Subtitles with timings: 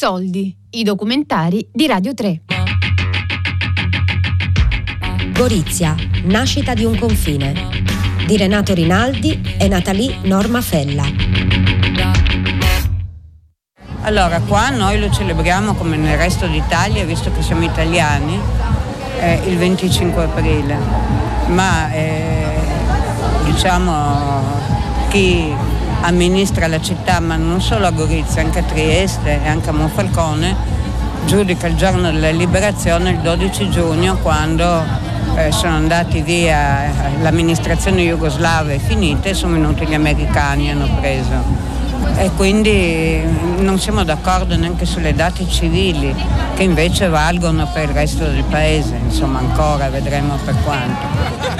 [0.00, 2.42] Soldi, i documentari di Radio 3.
[5.32, 7.52] Gorizia, nascita di un confine.
[8.24, 11.02] Di Renato Rinaldi e Natalie Norma Fella.
[14.02, 18.38] Allora, qua noi lo celebriamo come nel resto d'Italia, visto che siamo italiani,
[19.18, 20.78] eh, il 25 aprile.
[21.48, 22.54] Ma eh,
[23.46, 24.42] diciamo
[25.08, 25.52] chi
[26.00, 30.56] amministra la città, ma non solo a Gorizia, anche a Trieste e anche a Monfalcone,
[31.26, 34.82] giudica il giorno della liberazione il 12 giugno quando
[35.36, 40.70] eh, sono andati via eh, l'amministrazione jugoslava è finita e sono venuti gli americani e
[40.70, 41.66] hanno preso.
[42.16, 43.20] E quindi
[43.58, 46.14] non siamo d'accordo neanche sulle date civili
[46.54, 51.57] che invece valgono per il resto del paese, insomma ancora vedremo per quanto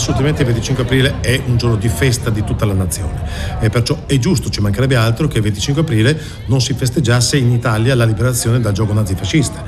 [0.00, 3.20] assolutamente il 25 aprile è un giorno di festa di tutta la nazione
[3.60, 7.52] e perciò è giusto, ci mancherebbe altro che il 25 aprile non si festeggiasse in
[7.52, 9.62] Italia la liberazione dal gioco nazifascista.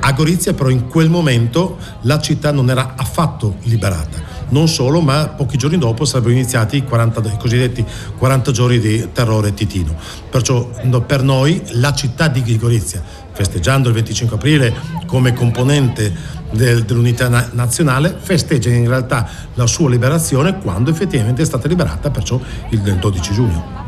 [0.00, 4.32] A Gorizia però in quel momento la città non era affatto liberata.
[4.50, 7.82] Non solo, ma pochi giorni dopo sarebbero iniziati i, 40, i cosiddetti
[8.18, 9.96] 40 giorni di terrore titino.
[10.30, 10.68] Perciò
[11.06, 13.02] per noi la città di Gorizia,
[13.34, 14.72] festeggiando il 25 aprile
[15.06, 16.12] come componente
[16.50, 22.10] del, dell'unità na- nazionale, festeggia in realtà la sua liberazione quando effettivamente è stata liberata,
[22.10, 22.40] perciò
[22.70, 23.83] il 12 giugno.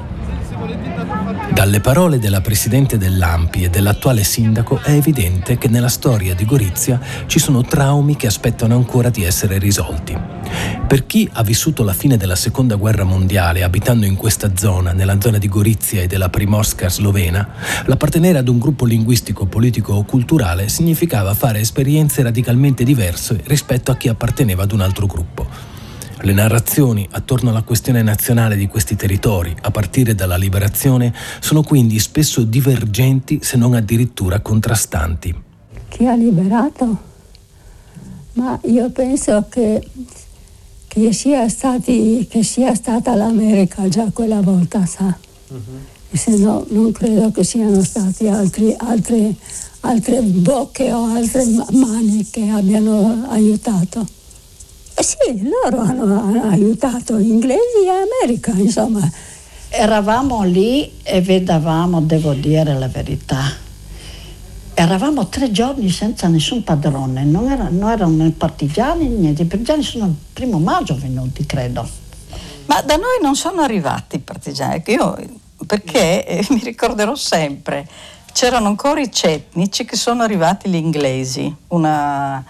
[1.52, 7.00] Dalle parole della presidente dell'AMPI e dell'attuale sindaco è evidente che nella storia di Gorizia
[7.26, 10.16] ci sono traumi che aspettano ancora di essere risolti.
[10.86, 15.20] Per chi ha vissuto la fine della seconda guerra mondiale abitando in questa zona, nella
[15.20, 17.48] zona di Gorizia e della Primorska slovena,
[17.86, 23.96] l'appartenere ad un gruppo linguistico, politico o culturale significava fare esperienze radicalmente diverse rispetto a
[23.96, 25.75] chi apparteneva ad un altro gruppo.
[26.26, 32.00] Le narrazioni attorno alla questione nazionale di questi territori, a partire dalla liberazione, sono quindi
[32.00, 35.32] spesso divergenti se non addirittura contrastanti.
[35.86, 36.98] Chi ha liberato?
[38.32, 39.88] Ma io penso che,
[40.88, 45.16] che, sia, stati, che sia, stata l'America già quella volta, sa.
[45.46, 45.60] Uh-huh.
[46.10, 49.32] Se no non credo che siano stati altri, altre,
[49.82, 54.24] altre bocche o altre mani che abbiano aiutato.
[54.98, 59.06] Eh sì, loro hanno, hanno aiutato gli inglesi e America, insomma.
[59.68, 63.42] Eravamo lì e vedevamo, devo dire la verità,
[64.72, 69.82] eravamo tre giorni senza nessun padrone, non, era, non erano né partigiani niente, i partigiani
[69.82, 71.86] sono il primo maggio venuti, credo.
[72.64, 75.14] Ma da noi non sono arrivati i partigiani, io,
[75.66, 77.86] perché eh, mi ricorderò sempre,
[78.32, 82.42] c'erano ancora i cetnici che sono arrivati gli inglesi, una,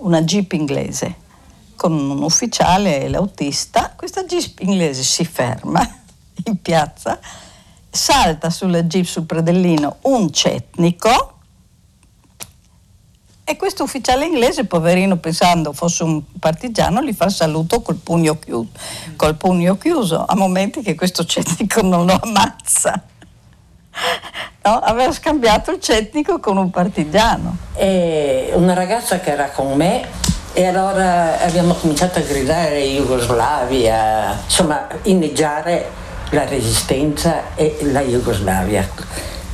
[0.00, 1.26] una jeep inglese
[1.78, 5.80] con un ufficiale e l'autista, questa jeep inglese si ferma
[6.44, 7.20] in piazza,
[7.88, 11.34] salta sulla jeep sul predellino un cetnico
[13.44, 18.40] e questo ufficiale inglese, poverino, pensando fosse un partigiano, gli fa il saluto col pugno,
[18.40, 18.70] chiuso,
[19.14, 23.02] col pugno chiuso, a momenti che questo cetnico non lo ammazza.
[24.60, 27.56] No, aveva scambiato il cetnico con un partigiano.
[27.74, 34.86] E una ragazza che era con me e allora abbiamo cominciato a gridare Jugoslavia, insomma
[35.02, 35.88] inneggiare
[36.30, 38.88] la resistenza e la Jugoslavia.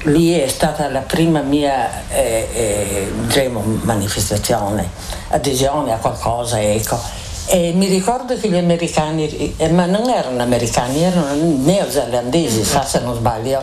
[0.05, 4.89] Lì è stata la prima mia eh, eh, diciamo, manifestazione,
[5.29, 6.99] adesione a qualcosa, ecco.
[7.47, 13.01] E mi ricordo che gli americani, eh, ma non erano americani, erano neozelandesi, sa se
[13.01, 13.63] non sbaglio,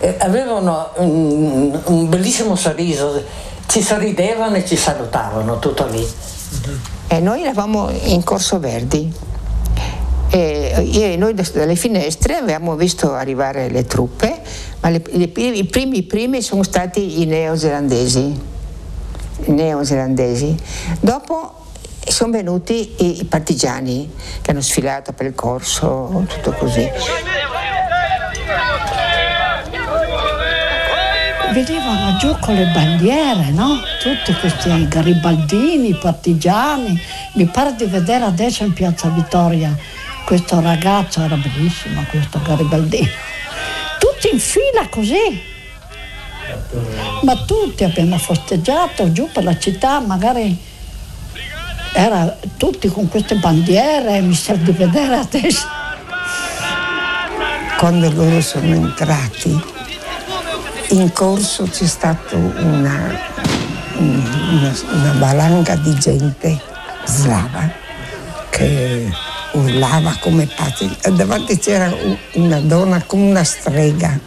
[0.00, 3.22] eh, avevano un, un bellissimo sorriso
[3.76, 6.02] ci sorridevano e ci salutavano, tutto lì.
[7.08, 9.12] E noi eravamo in Corso Verdi
[10.30, 14.40] e noi dalle finestre avevamo visto arrivare le truppe,
[14.80, 18.40] ma le, le, i primi primi sono stati i neozelandesi.
[19.44, 20.56] Neozelandesi.
[21.00, 21.66] Dopo
[22.02, 24.10] sono venuti i, i partigiani
[24.40, 26.88] che hanno sfilato per il corso, tutto così.
[31.56, 33.80] Vedevano giù con le bandiere, no?
[34.02, 37.00] Tutti questi garibaldini, partigiani.
[37.32, 39.74] Mi pare di vedere adesso in Piazza Vittoria
[40.26, 43.08] questo ragazzo, era bellissimo questo garibaldino.
[43.98, 45.54] Tutti in fila così.
[47.22, 50.54] Ma tutti abbiamo festeggiato giù per la città, magari
[51.94, 55.66] era tutti con queste bandiere, mi sa di vedere adesso.
[57.78, 59.75] Quando loro sono entrati
[60.90, 63.18] in corso c'è stata una,
[63.96, 66.60] una, una valanga di gente
[67.04, 67.70] slava
[68.50, 69.10] che
[69.52, 70.94] urlava come pazzi.
[71.12, 71.92] Davanti c'era
[72.34, 74.18] una donna come una strega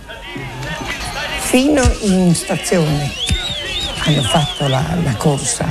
[1.50, 3.12] fino in stazione
[4.06, 5.66] hanno fatto la, la corsa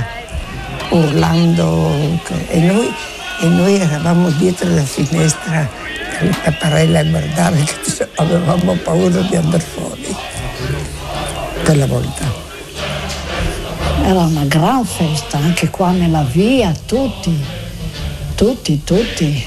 [0.89, 2.19] urlando
[2.49, 2.93] e noi,
[3.39, 5.69] e noi eravamo dietro la finestra
[6.19, 10.28] la tapparella a guardare che avevamo paura di andare fuori
[11.69, 12.25] quella volta.
[14.03, 17.45] Era una gran festa anche qua nella via, tutti,
[18.33, 19.45] tutti, tutti.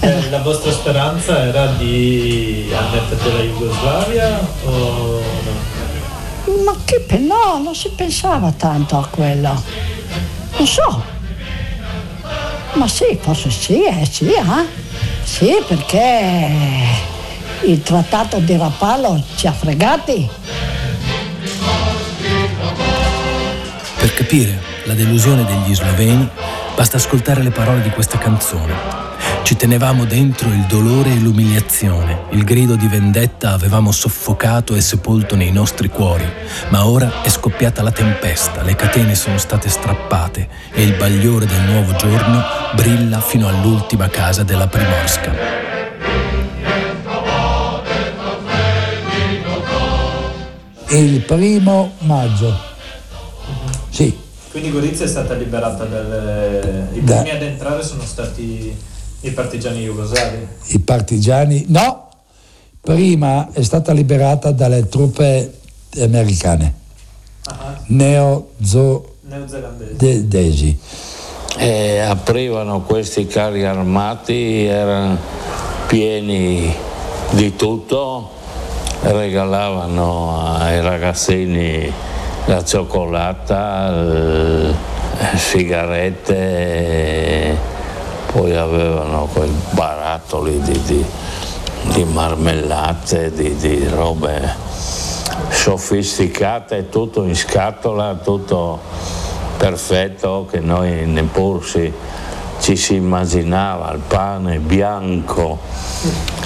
[0.00, 5.22] Eh, la vostra speranza era di annettere la Jugoslavia o
[6.44, 6.62] no?
[6.64, 9.62] Ma che no, non si pensava tanto a quello.
[10.58, 11.02] Non so.
[12.74, 14.66] Ma sì, forse sì, eh, sì, eh?
[15.24, 16.20] Sì, perché
[17.62, 20.28] il trattato di Rapallo ci ha fregati.
[24.02, 26.28] Per capire la delusione degli sloveni
[26.74, 28.74] basta ascoltare le parole di questa canzone.
[29.44, 35.36] Ci tenevamo dentro il dolore e l'umiliazione, il grido di vendetta avevamo soffocato e sepolto
[35.36, 36.28] nei nostri cuori,
[36.70, 41.60] ma ora è scoppiata la tempesta, le catene sono state strappate e il bagliore del
[41.60, 42.42] nuovo giorno
[42.74, 45.32] brilla fino all'ultima casa della Primorska.
[50.88, 52.71] Il primo maggio.
[54.52, 56.88] Quindi Gorizia è stata liberata dalle...
[56.92, 58.76] I Da- primi ad entrare sono stati
[59.20, 60.46] i partigiani jugoslavi.
[60.68, 62.08] I partigiani, no,
[62.80, 65.58] prima è stata liberata dalle truppe
[65.98, 66.74] americane,
[67.86, 69.10] Neozelandesi.
[69.22, 70.78] neozelandesi.
[71.56, 75.18] e aprivano questi carri armati, erano
[75.86, 76.74] pieni
[77.30, 78.30] di tutto,
[79.00, 81.90] regalavano ai ragazzini
[82.46, 84.74] la cioccolata, eh,
[85.36, 86.36] sigarette,
[88.32, 91.06] poi avevano quei barattoli di, di-
[91.92, 94.54] di marmellate, di, di robe
[95.48, 98.80] sofisticate, tutto in scatola, tutto
[99.56, 101.92] perfetto che noi neppure
[102.60, 105.58] ci si immaginava, il pane bianco,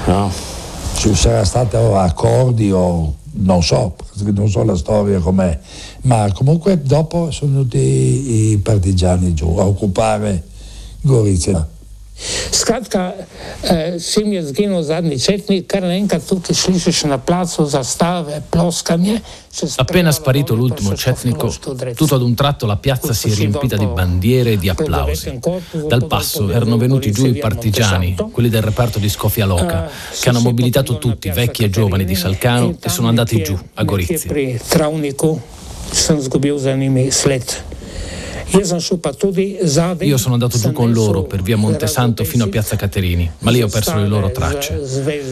[0.07, 0.31] no?
[0.95, 3.95] Ci sarà stato accordi o non so,
[4.33, 5.59] non so la storia com'è,
[6.03, 10.45] ma comunque dopo sono venuti i partigiani giù a occupare
[11.01, 11.76] Gorizia.
[12.51, 13.13] Skratka,
[13.63, 19.21] eh, sim je zginil zadnji četnik, kar naenkrat tukaj slišiš na placu zastave, ploskanje.
[19.77, 21.53] Appena sparito l'ultimo cetnico,
[21.95, 25.39] tutto ad un tratto la piazza si è riempita di bandiere e di applausi.
[25.89, 30.41] Dal passo erano venuti giù i partigiani, quelli del reparto di Skofia Loka, che hanno
[30.41, 34.19] mobilitato tutti, vecchi e giovani di Salcano, e sono andati giù a Gorizia.
[35.93, 37.76] Sem zgubil za njimi sled.
[38.49, 43.61] Io sono andato giù con loro per via Montesanto fino a piazza Caterini, ma lì
[43.63, 44.81] ho perso le loro tracce.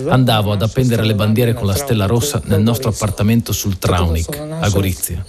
[0.08, 4.68] Andavo ad appendere le bandiere con la stella rossa nel nostro appartamento sul Traunik, a
[4.68, 5.24] Gorizia.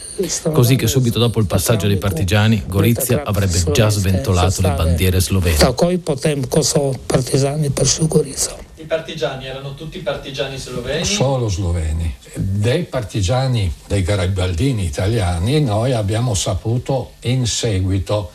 [0.52, 5.58] Così che subito dopo il passaggio dei partigiani, Gorizia avrebbe già sventolato le bandiere slovene.
[5.58, 8.64] Takoj potem, ko so partizani prišli v Gorico.
[8.86, 11.06] I partigiani erano tutti partigiani sloveni?
[11.06, 12.16] Solo sloveni.
[12.36, 18.30] Dei partigiani, dei garibaldini italiani, noi abbiamo saputo in seguito.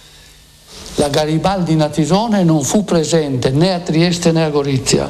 [0.96, 5.08] La Garibaldi Natisone non fu presente né a Trieste né a Gorizia.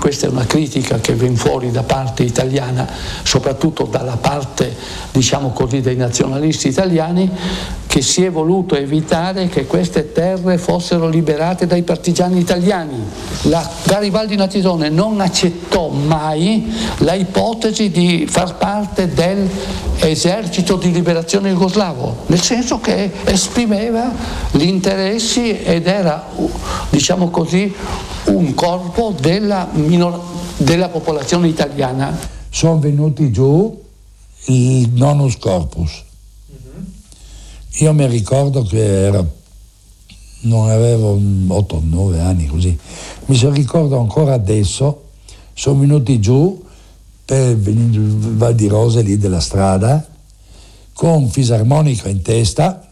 [0.00, 2.88] Questa è una critica che viene fuori da parte italiana,
[3.22, 4.74] soprattutto dalla parte,
[5.12, 7.30] diciamo così, dei nazionalisti italiani,
[7.86, 12.94] che si è voluto evitare che queste terre fossero liberate dai partigiani italiani.
[13.42, 22.24] La Garibaldi Natisone non accettò mai la ipotesi di far parte dell'esercito di liberazione jugoslavo,
[22.26, 24.10] nel senso che esprimeva
[24.52, 26.26] gli interessi ed era,
[26.88, 27.74] diciamo così,
[28.26, 30.20] un corpo della, minor-
[30.56, 32.16] della popolazione italiana.
[32.48, 33.82] Sono venuti giù
[34.46, 36.04] il nonus corpus.
[37.80, 39.24] Io mi ricordo che era,
[40.42, 42.76] non avevo 8-9 anni così,
[43.26, 45.10] mi so- ricordo ancora adesso,
[45.54, 46.62] sono venuti giù
[47.24, 50.04] per Val di Rose lì della strada,
[50.92, 52.89] con fisarmonica in testa,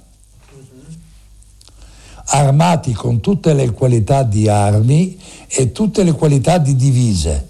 [2.30, 7.48] armati con tutte le qualità di armi e tutte le qualità di divise.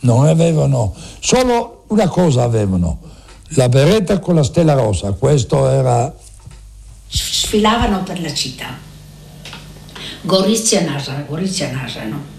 [0.00, 3.00] Non avevano, solo una cosa avevano,
[3.52, 6.14] la beretta con la stella rossa, questo era
[7.08, 8.86] sfilavano per la città.
[10.22, 12.36] Gorizia Nasa, Gorizia Nasa, no?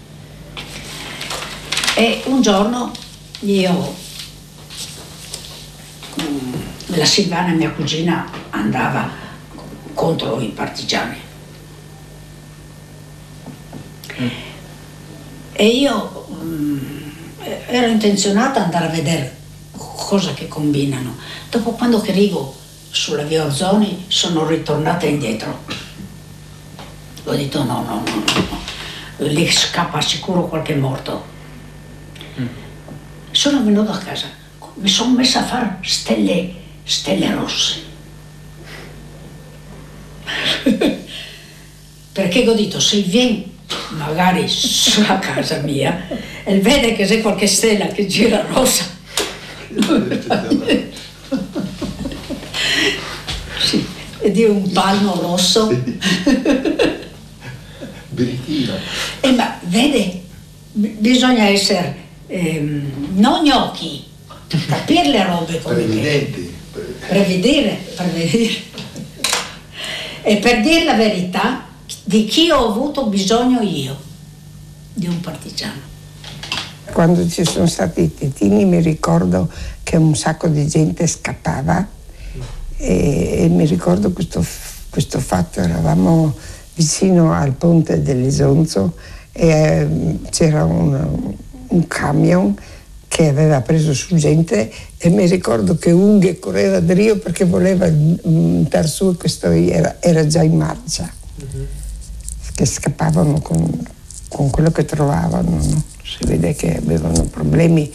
[1.96, 2.92] E un giorno
[3.40, 3.94] io,
[6.20, 6.52] mm,
[6.86, 9.28] la Silvana, mia cugina, andava
[10.00, 11.18] contro i partigiani.
[15.52, 16.78] E io mm,
[17.66, 19.36] ero intenzionata ad andare a vedere
[19.76, 21.18] cosa che combinano.
[21.50, 22.56] Dopo quando che arrivo
[22.90, 25.64] sulla via Orzoni sono ritornata indietro.
[27.24, 31.26] Ho detto no, no, no, no, lì scappa sicuro qualche morto.
[33.32, 34.28] Sono venuto a casa,
[34.76, 36.54] mi sono messa a fare stelle,
[36.84, 37.89] stelle rosse.
[42.12, 43.58] Perché ho detto, se vieni
[43.90, 46.08] magari sulla casa mia
[46.44, 48.84] e vede che c'è qualche stella che gira rossa,
[53.58, 53.86] sì,
[54.18, 55.70] e di un palmo rosso.
[59.20, 60.22] Eh, ma vede,
[60.72, 61.94] bisogna essere
[62.26, 64.04] ehm, non gnocchi,
[64.66, 66.48] capire le robe come che.
[67.08, 68.68] Prevedere, prevedere.
[70.22, 71.64] E per dire la verità,
[72.04, 73.96] di chi ho avuto bisogno io?
[74.92, 75.88] Di un partigiano.
[76.92, 79.48] Quando ci sono stati i tetini mi ricordo
[79.82, 81.86] che un sacco di gente scappava
[82.76, 84.44] e, e mi ricordo questo,
[84.90, 86.34] questo fatto, eravamo
[86.74, 88.94] vicino al ponte dell'Isonzo
[89.32, 91.34] e eh, c'era un,
[91.68, 92.56] un camion
[93.10, 97.86] che aveva preso su gente e mi ricordo che Unghie correva da Rio perché voleva
[97.86, 101.12] andare su e questo era, era già in marcia,
[102.54, 103.84] che scappavano con,
[104.28, 105.50] con quello che trovavano.
[105.50, 105.82] no?
[106.04, 107.92] Si vede che avevano problemi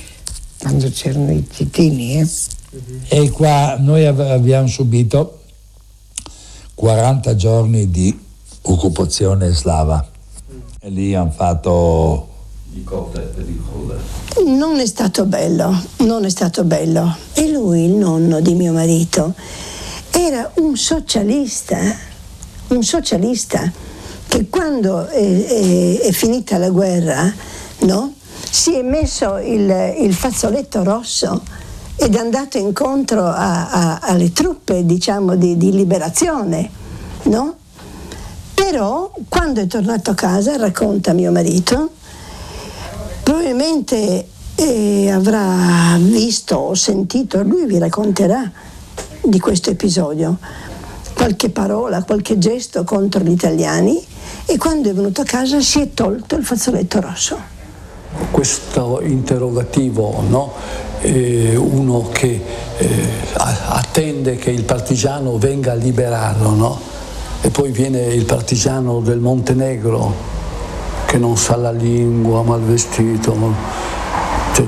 [0.59, 2.19] quando c'erano i titini.
[2.19, 2.27] Eh?
[3.07, 5.43] E qua noi ave- abbiamo subito
[6.73, 8.19] 40 giorni di
[8.63, 10.05] occupazione slava.
[10.81, 12.34] E lì hanno fatto
[14.45, 17.15] Non è stato bello, non è stato bello.
[17.33, 19.33] E lui, il nonno di mio marito,
[20.11, 21.77] era un socialista,
[22.67, 23.71] un socialista
[24.27, 27.33] che quando è, è- è finita la guerra,
[27.79, 28.13] no?
[28.49, 31.43] Si è messo il, il fazzoletto rosso
[31.95, 36.69] ed è andato incontro a- a- alle truppe, diciamo, di, di liberazione,
[37.23, 37.55] no?
[38.53, 41.91] Però quando è tornato a casa, racconta mio marito,
[43.35, 48.49] probabilmente eh, avrà visto o sentito, lui vi racconterà
[49.21, 50.37] di questo episodio,
[51.13, 54.01] qualche parola, qualche gesto contro gli italiani
[54.45, 57.37] e quando è venuto a casa si è tolto il fazzoletto rosso.
[58.31, 60.53] questo interrogativo, no?
[61.01, 62.41] Eh, uno che
[62.77, 66.79] eh, attende che il partigiano venga a liberarlo, no?
[67.41, 70.34] e poi viene il partigiano del Montenegro
[71.15, 73.33] che non sa la lingua, mal vestito,
[74.53, 74.65] cioè,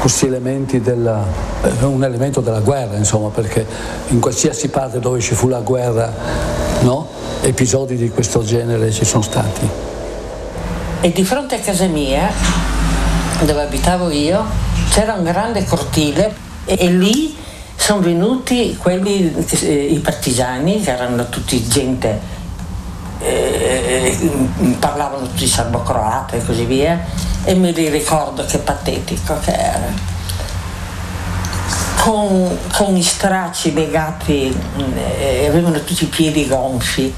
[0.00, 1.22] questi elementi della,
[1.60, 3.66] è un elemento della guerra, insomma, perché
[4.08, 6.10] in qualsiasi parte dove ci fu la guerra,
[6.80, 7.08] no?
[7.42, 9.68] episodi di questo genere ci sono stati.
[11.02, 12.30] E di fronte a casa mia,
[13.40, 14.42] dove abitavo io,
[14.88, 17.36] c'era un grande cortile e, e lì
[17.76, 19.30] sono venuti quelli,
[19.60, 22.18] eh, i partigiani, che erano tutti gente,
[23.18, 23.57] eh,
[24.78, 27.00] parlavano tutti serbo-croato e così via,
[27.44, 30.16] e mi ricordo che patetico che era.
[32.00, 34.56] Con, con gli stracci legati,
[35.18, 37.12] eh, avevano tutti i piedi gonfi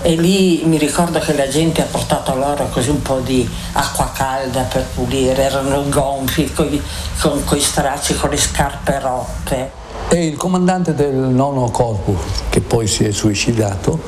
[0.00, 4.12] e lì mi ricordo che la gente ha portato loro così un po' di acqua
[4.14, 9.70] calda per pulire, erano gonfi con i stracci, con le scarpe rotte.
[10.08, 12.16] E il comandante del nono corpo,
[12.48, 14.00] che poi si è suicidato,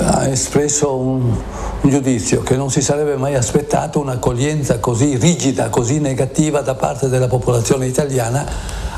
[0.00, 1.34] ha espresso un,
[1.80, 7.08] un giudizio che non si sarebbe mai aspettato un'accoglienza così rigida, così negativa da parte
[7.08, 8.44] della popolazione italiana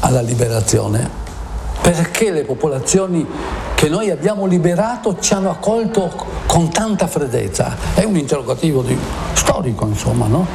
[0.01, 1.29] alla liberazione.
[1.81, 3.27] Perché le popolazioni
[3.75, 6.13] che noi abbiamo liberato ci hanno accolto
[6.47, 7.75] con tanta freddezza?
[7.95, 8.99] È un interrogativo di-
[9.33, 10.47] storico, insomma, no?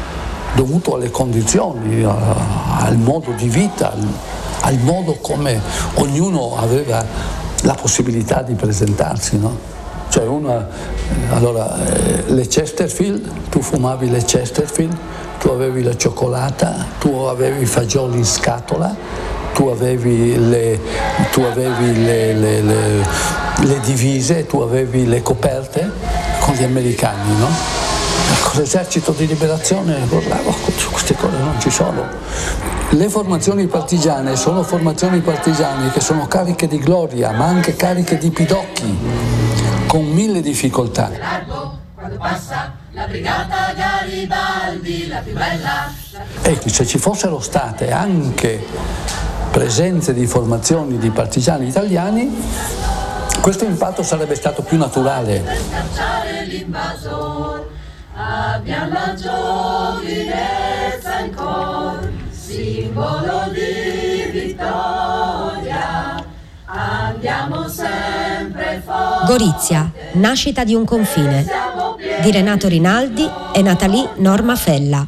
[0.53, 3.93] dovuto alle condizioni, al modo di vita,
[4.61, 5.59] al modo come
[5.95, 7.03] ognuno aveva
[7.61, 9.37] la possibilità di presentarsi.
[9.37, 9.74] No?
[10.15, 10.65] Cioè una,
[11.31, 14.95] allora, eh, le Chesterfield, tu fumavi le Chesterfield,
[15.39, 18.95] tu avevi la cioccolata, tu avevi i fagioli in scatola,
[19.53, 20.79] tu avevi le,
[21.33, 25.91] tu avevi le, le- le- divise, tu avevi le coperte
[26.39, 27.47] con gli americani, no?
[28.41, 30.55] Con l'esercito di liberazione, bravo,
[30.91, 32.03] queste cose non ci sono.
[32.91, 38.29] Le formazioni partigiane sono formazioni partigiane che sono cariche di gloria, ma anche cariche di
[38.29, 38.97] pidocchi,
[39.95, 41.09] con mille difficoltà.
[41.95, 45.89] Quando passa la brigata Garibaldi, la più bella.
[46.41, 48.61] Ecco, se ci fossero state anche
[49.51, 52.29] presenze di formazioni di partigiani italiani,
[53.39, 55.39] questo impatto sarebbe stato più naturale.
[55.39, 57.69] Per scacciare l'invasor,
[58.15, 66.21] abbiamo la giovinezza in ancora, simbolo di vittoria,
[66.65, 68.34] andiamo sempre.
[69.25, 71.45] Gorizia, nascita di un confine.
[72.21, 75.07] Di Renato Rinaldi e Natalie Norma Fella.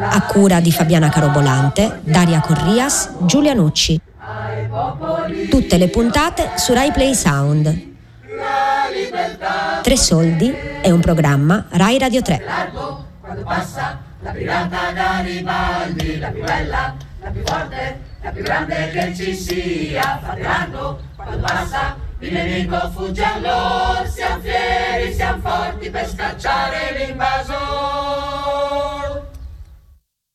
[0.00, 4.00] A cura di Fabiana Carobolante, Daria Corrias, Giulia Nucci.
[5.50, 7.86] Tutte le puntate su Rai Play Sound.
[9.82, 12.44] Tre soldi è un programma Rai Radio 3.
[13.20, 19.14] Quando passa la brigata Garibaldi, la più bella, la più forte, la più grande che
[19.14, 20.20] ci sia.
[20.36, 24.06] Largo quando passa, il nemico fugge allora.
[24.06, 27.58] Siamo fieri, siamo forti per scacciare l'invasore.